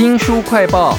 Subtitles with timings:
[0.00, 0.96] 新书快报。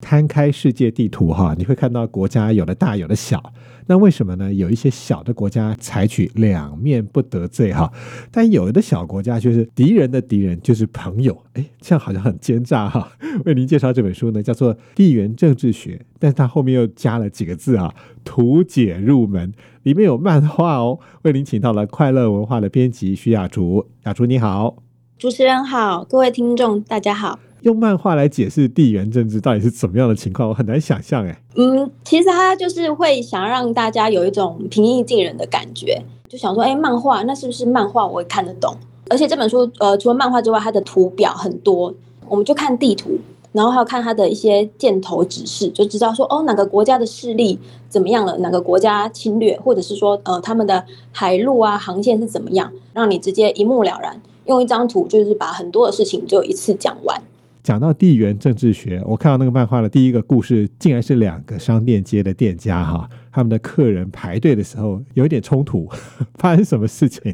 [0.00, 3.52] 摊开世界地图哈，你会看到国家有的大有的小。
[3.86, 4.52] 那为什么呢？
[4.54, 7.92] 有一些小的国家采取两面不得罪哈，
[8.30, 11.44] 但有的小国家就是敌人的敌人就是朋友。
[11.52, 13.12] 哎，这样好像很奸诈哈。
[13.44, 19.52] 为您介绍这本书呢，叫做《地缘政治学》，但是它后面又加了几个字啊，图解入门，
[19.82, 20.98] 里面有漫画哦。
[21.22, 24.76] 为您请到了快乐文化的编辑徐雅竹，雅竹你好，
[25.20, 27.38] 主持人好，各位听众大家好。
[27.60, 31.42] 用漫画来解释地缘政治到底是怎么样的情况，我很难想象哎。
[31.56, 38.74] 嗯，其实他就是会想让大家有一种平易近人的感觉，就想说，哎，漫画那是不是漫画我也看得懂？
[39.10, 41.94] 而且这本书，呃，除了漫画之外，它的图表很多，
[42.26, 43.18] 我们就看地图，
[43.52, 47.58] 然后还有看它的一些箭头指示，就知道说，哦，哪个国家的势力
[47.90, 50.82] 怎么样了，哪个国家侵略，或者是说，呃，他们的
[51.12, 54.18] 海路啊航线是怎么样，让你直接一目了然，
[54.50, 57.22] 用一张图就是把很多的事情就一次讲完。
[57.62, 65.88] 讲到地缘政治学，我看到那个漫画的第一个故事，竟然是两个商店街的店家哈，他们的客人排队的时候有一点冲突，
[66.34, 67.32] 发生什么事情？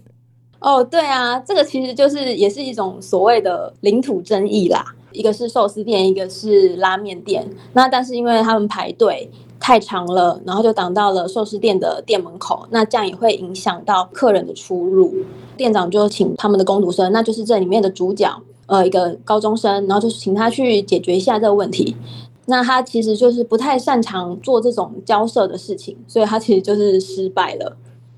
[0.61, 4.85] 哦，对啊，这个其实就是也是一种所谓的领土争议啦。
[5.13, 7.49] 一个是寿司店，一个是拉面店。
[7.73, 15.15] 那但是因为他们排队太长了，然后就挡到了寿司店的店门口，那这样也会影响到客人的出入。
[15.57, 18.31] 店长就请他们的工读生，那就是这里面的主角。
[18.67, 21.97] 呃，一个高中生，然后就是请他去解决一下这个问题。
[22.47, 27.77] 那他其实就是不太擅长做这种交涉的事情，所以他其实就是失败了。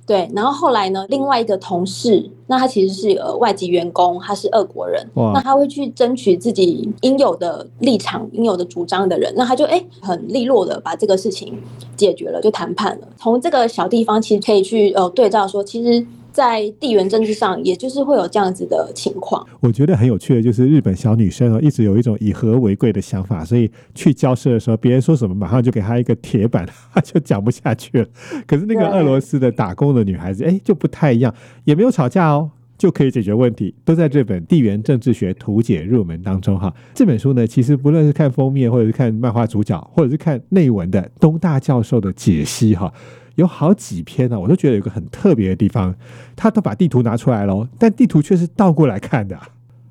[0.08, 11.56] 对，然后后来呢，另外一个同事，那他其实是呃外籍员工，他是俄国人，那他会去争取自己应有的立场、应有的主张的人，那他就哎很利落的把这个事情
[11.94, 13.08] 解决了，就谈判了。
[13.18, 16.04] 从这个小地方其实可以去呃对照说，其实。
[16.38, 19.44] 在地缘政治上，也就是会有这样子的情况。
[19.58, 28.06] 我觉得很有趣的，就是日本小女生啊，一直有一种以和为贵的想法，所以去交涉的时候，别人说什么，马上就给她一个铁板，她就讲不下去了。
[28.46, 31.34] 可是那个俄罗斯的打工的女孩子，哎，就不太一样，
[31.64, 36.72] 也没有吵架哦，就可以解决问题，都在这本《地缘政治学图解入门》当中哈。
[36.94, 42.92] 这本书呢，其实不论是看封面，或者是看漫画主角，或者是看内文的东大教授的解析哈。
[43.38, 45.94] 有好几篇呢，我都觉得有个很特别的地方，
[46.34, 49.38] 他都把地图拿出来了，但地图却是倒过来看的。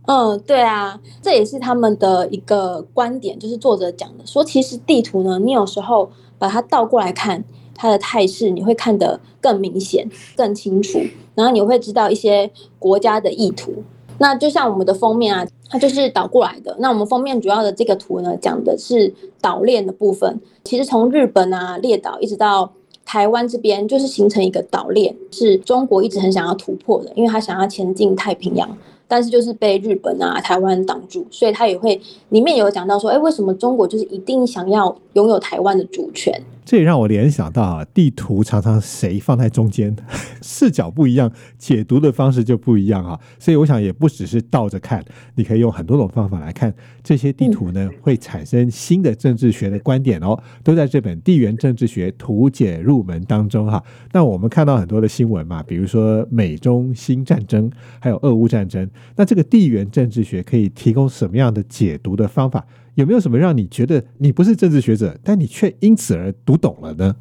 [0.06, 7.42] 嗯，对啊，这也是他们的一个观点，就是作者讲的，说其实地图呢，你有时候把它倒过来看，
[7.74, 11.00] 它的态势你会看得更明显、更清楚，
[11.34, 13.82] 然后你会知道一些国家的意图。
[14.18, 16.76] 那就像我们的封面啊，它就是倒过来的。
[16.80, 22.74] 那我们封面主要的这个图呢，讲的是岛链的部分，其实从日本啊列岛一直到。
[23.08, 28.78] 台湾这边就是形成一个岛链，是中国一直很想要突破的，因为他想要前进太平洋。
[29.08, 36.42] 但是就是被日本啊、台湾挡住，所以他也会里面有讲到说，哎，为什么中国就是一定想要拥有台湾的主权？
[36.66, 39.96] 这也让我联想到啊，地图常常谁放在中间，
[40.44, 43.18] 视角不一样，解读的方式就不一样啊。
[43.40, 45.02] 所以我想也不只是倒着看，
[45.36, 53.82] 你可以用很多种方法来看这些地图呢，会产生新的政治学的观点哦，都在这本《地缘政治学图解入门》当中哈。
[54.12, 58.86] 那我们看到很多的新闻嘛，比如说美中新战争，还有俄乌战争。
[59.16, 62.66] 那这个地缘政治学可以提供什么样的解读的方法？
[62.96, 67.16] 有没有什么让你觉得你不是政治学者，但你却因此而读懂了呢？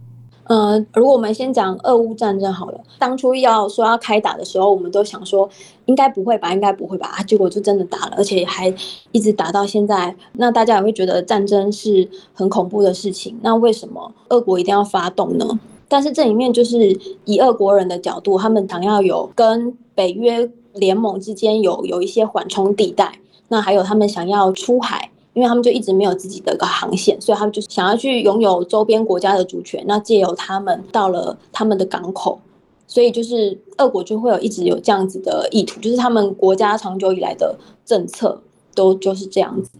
[0.44, 5.47] 呃，如果我们先讲俄乌战争好了，当初要说要开打的时候，我们都想说
[5.84, 8.72] 应该不会吧，应该不会吧，啊，结果就真的打了，而且还
[9.12, 10.16] 一直打到现在。
[10.34, 13.37] 那大家也会觉得战争是很恐怖的事情。
[13.43, 15.44] 那为什么俄国一定要发动呢？
[15.88, 20.50] 但是这里面就是以俄国人的角度，他们想要有跟北约。
[20.76, 29.82] 联盟之间有有一些缓冲地带，那还有他们想要出海，因为他们就一直没有自己的一个航线，所以他们就想要去拥有周边国家的主权。
[29.87, 32.41] 那借由他们到了他们的港口，
[32.87, 38.41] 所以就是俄国就会有一直有这样子的意图，就是他们国家长久以来的政策
[38.75, 39.70] 都就是这样子。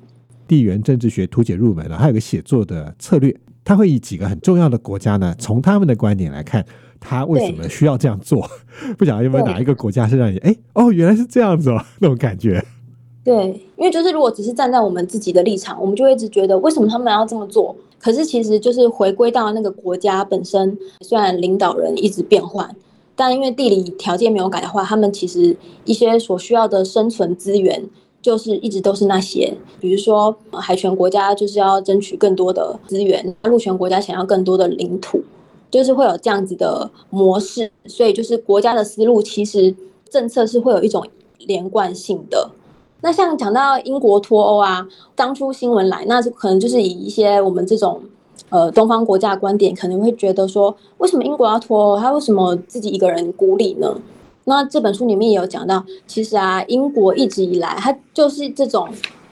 [0.49, 6.65] 地缘政治学图解入门了，还有个写作的策略，他会以几个很重要的国家呢，从他们的观点来看。
[7.09, 8.49] 他为什么需要这样做？
[8.99, 12.65] 不晓得有没有哪一个国家是让你哎哦，原来是这样子哦， 那种感觉。
[13.25, 17.75] 对，因为就是如果只是站在我们自己的立场，我们就会一直觉得为什么他们要这么做？
[17.99, 22.69] 可是其实就是回归到那个国家本身，虽然领导人一直变换，
[23.17, 27.83] 但因为地理条件没有改的话，他们其实一些所需要的生存资源
[28.23, 35.21] 就是一直都是那些，比如说海权国家就是要争取更多的资源，陆权国家想要更多的领土。
[35.71, 39.75] 就是会有这样子的模式，所以就是国家的思路，其实
[40.09, 41.07] 政策是会有一种
[41.39, 42.51] 连贯性的。
[43.03, 48.01] 那像讲到英国脱欧啊，当初新闻来，那可能就是以一些我们这种
[48.49, 52.01] 呃东方国家的观点，可能会觉得说，为什么英国要脱欧？
[52.01, 54.01] 他为什么自己一个人孤立呢？
[54.45, 58.89] 那这本书里面也有讲到，其实啊，英国一直以来，它就是这种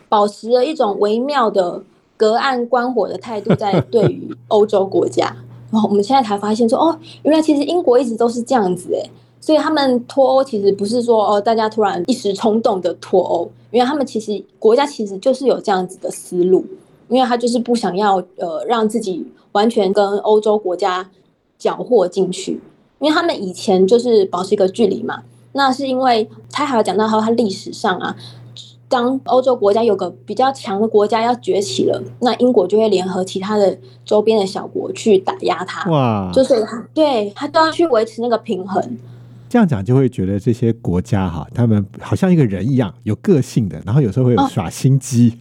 [0.08, 1.82] 保持了一种微妙的
[2.16, 5.34] 隔岸观火的态度，在对于欧洲国家。
[5.75, 9.11] 然后我们现在才发现说，哦，原来其实英国一直都是这样子诶。
[9.41, 16.65] 所以他们脱欧其实不是说哦，大家突然一时冲动的脱欧，因为他们其实国家其实就是有这样子的思路，
[17.09, 21.11] 因为他就是不想要呃让自己完全跟欧洲国家
[21.59, 22.53] 搅和进去，
[23.00, 25.23] 因为他们以前就是保持一个距离嘛。
[25.53, 28.17] 那是因为他还有讲到他他历史上啊，
[28.88, 35.90] 当欧洲国家有个比较强的国家要崛起了，那英国就会联合其他的周边的小国去打压他。
[35.90, 36.54] 哇，就是
[36.92, 38.82] 对他都要去维持那个平衡。
[39.48, 45.38] 这样讲就会觉得这些国家哈，他们好像一个人一样有个性的，然后有时候会有耍心机。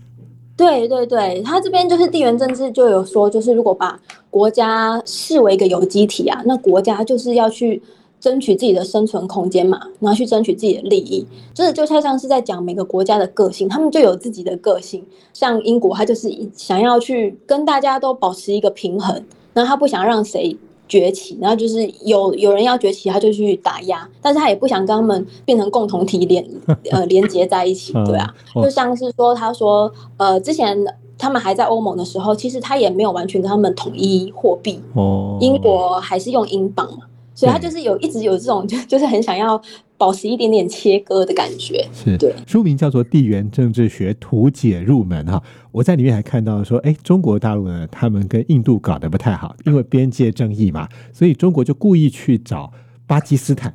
[0.55, 3.99] 对对对，他这边就是地缘政治就有说，就是如果把
[4.29, 7.81] 国家视为一个有机体啊，那国家就是要去
[8.23, 11.27] 争取自己的生存空间嘛，然后去争取自己的利益。
[11.53, 15.05] 这就像是在讲每个国家的个性，他们就有自己的个性。
[15.33, 19.21] 像英国，他就是想要去跟大家都保持一个平衡，
[19.53, 20.55] 那他不想让谁。
[20.85, 26.45] 崛起，然后就是有有人要崛起，他就去打压，但是他也不想跟他们变成共同体连
[26.91, 30.77] 呃连接在一起，对啊，就像是说他说呃之前
[31.17, 37.05] 他们还在欧盟的时候，其实他也没有完全跟他们统一货币，哦，英国还是用英镑嘛，
[37.35, 39.61] 所以他就是有一直有这种就就是很想要。
[39.95, 42.33] 保持一点点切割的感觉，是对。
[42.45, 45.41] 书名叫做《地缘政治学图解入门》哈，
[45.71, 52.73] 我在里面还看到说，哎，中国大陆呢，他们跟印度搞得不太好，因为边界争议嘛，所以中国就故意去找
[53.07, 53.73] 巴基斯坦，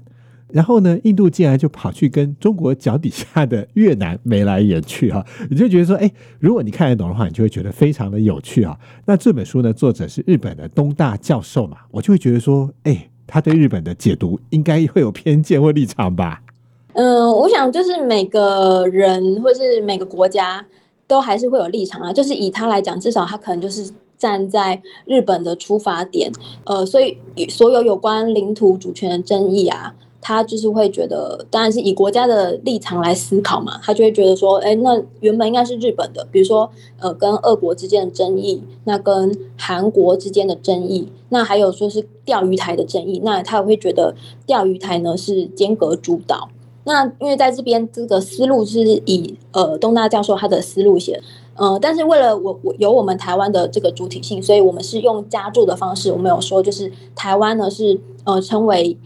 [0.48, 8.78] 然后呢，印度竟然就跑去跟中国脚底下的越南眉来眼去哈，你就觉得说，哎，如果你看得懂的话，你就会觉得非常的有趣啊。
[9.06, 13.08] 那这本书呢，作者是日本的东大教授嘛，我就会觉得说，哎。
[13.28, 16.42] 他对日本的解读应该会有偏见或立场吧？
[16.94, 20.66] 嗯，我想就是每个人或是每个国家
[21.06, 22.12] 都还是会有立场啊。
[22.12, 26.32] 就是以他来讲，至少他可能就是站在日本的出发点，
[26.64, 27.16] 呃，所以
[27.48, 29.94] 所有有关领土主权的争议啊。
[30.20, 36.68] 他就是会觉得，当然是以国家的立场来思考嘛，他就会觉得说，哎，那原本应该是日本的，比如说，
[36.98, 46.48] 呃，跟俄国之间的争议，那跟韩国之间的争议，那还有说是钓鱼台的争议，那他也会觉得钓鱼台呢是间隔主导。
[46.84, 51.22] 那因为在这边这个思路是以呃东大教授他的思路写，
[51.54, 58.98] 呃，但是为了我我有我们台湾的这个主体性，所以我们是用加注的方式，我们有说就是台湾呢是呃称为。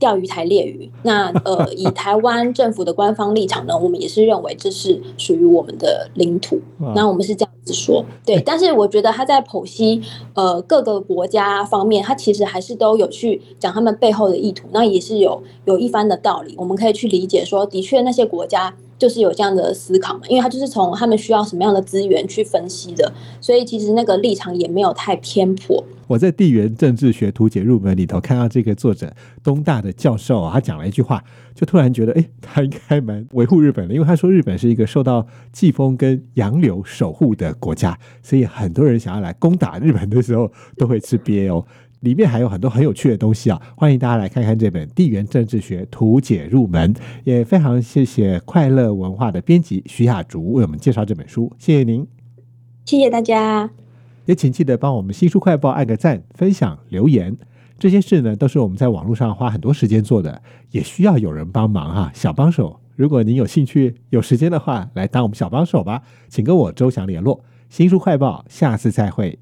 [0.00, 6.58] 钓鱼台猎鱼，那呃， 以台湾政府的官方立场呢，我们也是认为这是属于我们的领土。
[6.96, 8.40] 那我们是这样子说，对。
[8.44, 10.02] 但是我觉得他在剖析
[10.34, 18.74] 呃各个国家方面，他其实还是都有去讲他们背后的意图，那也是有有一番的道理，我们可以去理解说，的确那些国家。
[19.00, 23.10] 就是有这样的思考嘛，因为他就是从他们需要什么样的资源去分析的，
[23.40, 25.82] 所以其实那个立场也没有太偏颇。
[26.06, 29.10] 我在地缘政治学图解入门里头看到这个作者
[29.42, 31.24] 东大的教授啊，他讲了一句话，
[31.54, 41.64] 就突然觉得，哎，他应该蛮维护日本的，因为他说日本是一个受到季风跟洋流守护的国家，所以很多人想要来攻打日本的时候都会吃鳖哦。
[42.00, 43.60] 里面还有很多很有趣的东西啊！
[43.76, 52.06] 欢迎大家来看看这本《地缘政治学图解入门》，也非常谢谢快乐文化的编辑徐雅竹为我们介绍这本书，谢谢您，
[52.86, 53.70] 谢谢大家，
[54.24, 57.36] 也请记得帮我们新书快报按个赞、分享、留言，
[57.78, 60.40] 这些事呢都是我们在网络上花很多时间做的，
[60.70, 62.80] 也需要有人帮忙哈，小帮手。
[62.96, 67.44] 如果您有兴趣、有时间的话，来当我们小帮手吧，请跟我周翔联络。
[67.68, 69.38] 新书快报，下次再会。